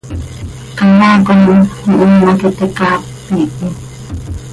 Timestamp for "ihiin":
1.53-2.13